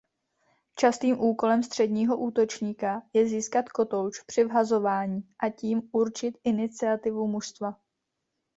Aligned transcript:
Častým 0.75 1.19
úkolem 1.19 1.63
středního 1.63 2.17
útočníka 2.17 3.01
je 3.13 3.27
získat 3.27 3.69
kotouč 3.69 4.21
při 4.21 4.43
vhazování 4.43 5.23
a 5.39 5.49
tím 5.49 5.89
určit 5.91 6.37
iniciativu 6.43 7.27
mužstva. 7.27 7.79